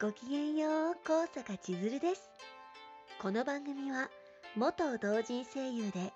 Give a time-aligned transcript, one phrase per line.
[0.00, 2.30] ごきげんよう、高坂千鶴です。
[3.20, 4.08] この番組は、
[4.56, 6.14] 元同人声優で、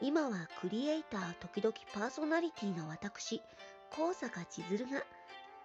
[0.00, 3.42] 今はクリエイター時々パーソナリティの私、
[3.90, 5.02] 高坂千鶴が、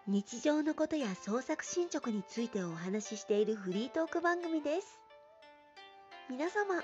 [0.07, 4.99] 日常のことや創作進捗についてお話ししているフリートーク番組です。
[6.27, 6.81] 皆様、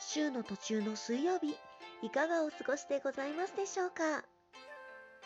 [0.00, 1.58] 週の途中の水曜日、
[2.00, 4.24] いかがお過ごしでございますでしょうか？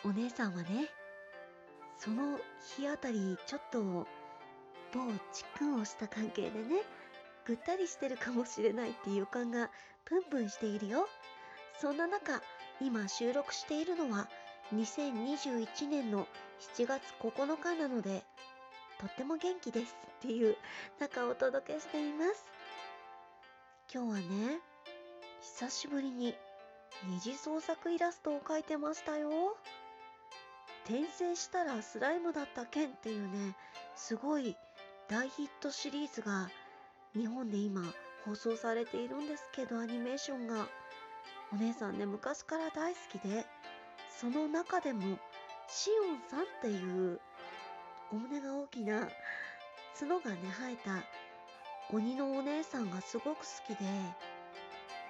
[0.03, 0.89] お姉さんはね、
[1.97, 2.37] その
[2.75, 4.05] 日あたり、ちょっと、
[4.93, 6.83] 某チックンをした関係でね、
[7.45, 9.69] ぐったりしてるかもしれないっていう予感が
[10.05, 11.07] プンプンしているよ。
[11.79, 12.41] そんな中、
[12.81, 14.27] 今収録しているのは
[14.73, 16.27] 2021年の
[16.75, 18.23] 7月9日なので、
[18.99, 20.57] とっても元気ですっていう
[20.99, 22.45] 中をお届けしています。
[23.93, 24.59] 今日はね、
[25.41, 26.35] 久しぶりに
[27.05, 29.55] 二次創作イラストを描いてましたよ。
[30.85, 33.55] 転生したらスライムだった件っていうね、
[33.95, 34.57] すごい
[35.09, 36.49] 大ヒットシリーズが
[37.15, 37.81] 日本で今
[38.25, 40.67] 放送されているんですけどアニメーションが
[41.53, 43.45] お姉さんね昔から大好きで
[44.19, 45.17] その中でも
[45.69, 47.21] シオンさんっていう
[48.11, 49.07] お胸が大きな
[49.97, 51.03] 角がね生えた
[51.95, 53.85] 鬼のお姉さんがすごく好きで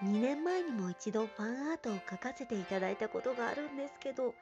[0.03, 4.36] 2年前にも一度ファンアートを描かせていただいたことがあるんですけど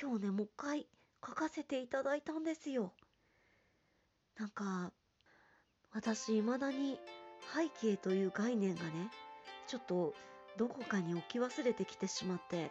[0.00, 0.86] 今日ねもう一回
[1.20, 2.92] 描かせていただいたんですよ。
[4.38, 4.92] なんか
[5.92, 6.98] 私未だに
[7.54, 9.10] 背景という概念がね
[9.66, 10.14] ちょっと
[10.58, 12.70] どこかに置き忘れてきてしまって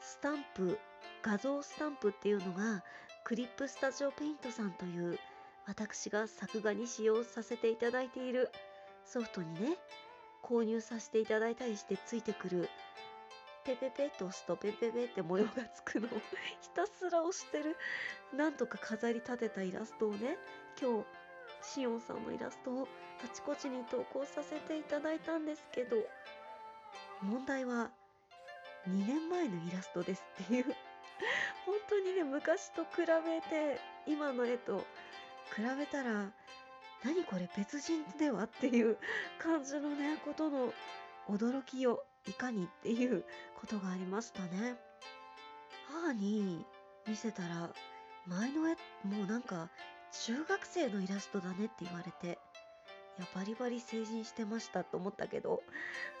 [0.00, 0.78] スタンプ
[1.22, 2.84] 画像スタンプっていうのが
[3.24, 5.18] クリップスタジオペイントさんという
[5.66, 8.50] 私が作画に使用させていただいている
[9.04, 9.76] ソフトにね
[10.42, 12.68] 購入させていただいたりしてついてくる
[13.66, 16.10] ペペペと押すとペペペって模様がつくのを
[16.60, 17.76] ひたすら押してる
[18.36, 20.38] なんとか飾り立てたイラストをね
[20.80, 21.04] 今日
[21.62, 22.88] シオンさんのイラストを
[23.24, 25.96] あちこちに投稿させていただいたんですけど
[27.20, 27.90] 問題は
[28.88, 30.64] 2年前のイラストですっていう
[31.64, 34.84] 本当にね昔と比べて今の絵と
[35.56, 36.30] 比べたら
[37.04, 38.96] 何これ別人ではっていう
[39.38, 40.72] 感じのねことの
[41.28, 43.24] 驚きよいかにっていう
[43.60, 44.76] ことがありましたね。
[45.88, 46.64] 母に
[47.06, 47.70] 見せたら
[48.26, 48.72] 前の絵
[49.04, 49.70] もうなんか
[50.24, 52.38] 中学生のイラストだねって言われて
[53.18, 55.62] いやバリバリ成人してましたと思ったけど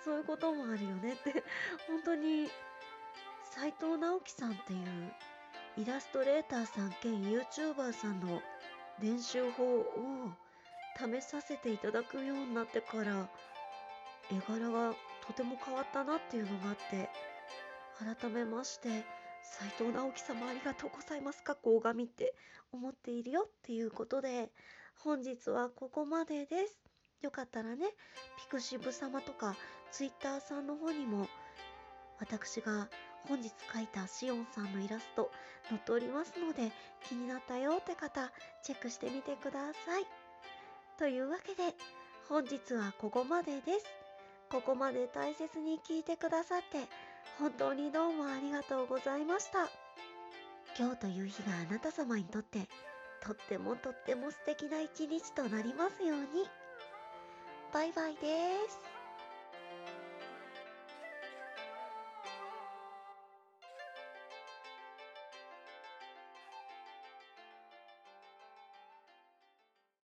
[0.04, 1.42] そういうこともあるよねって
[1.88, 2.48] 本当に
[3.44, 5.12] 斉藤直樹さんっていう
[5.78, 8.40] イラストレーターさん兼 YouTuber さんの
[9.02, 9.84] 練習法を
[10.96, 13.28] 試させていただくようになってから
[14.30, 14.94] 絵柄が
[15.26, 17.08] とても変わったなっていうのがあって
[18.20, 19.04] 改めまして
[19.42, 21.52] 斉藤直樹様ありがとうございますか？
[21.52, 22.34] っこ拝みって
[22.72, 24.50] 思っているよっていうことで
[24.96, 26.76] 本日はここまでです。
[27.22, 27.86] よかったらね
[28.38, 29.56] ピクシブ様とか
[29.90, 31.28] ツイッターさんの方にも
[32.18, 32.88] 私が
[33.28, 35.30] 本日描いたシオンさんのイラスト
[35.68, 36.70] 載っておりますので
[37.08, 38.30] 気になったよって方
[38.62, 40.04] チェックしてみてください。
[40.98, 41.74] というわけで
[42.28, 43.86] 本日はここまでです。
[44.50, 46.88] ここまで大切に聞いてくださって
[47.38, 49.68] 本当にどうもありがとうございました。
[50.78, 52.68] 今日という日があなた様にとって
[53.20, 56.26] とってもとっても素敵な一日となりますように。
[57.72, 58.85] バイバイです。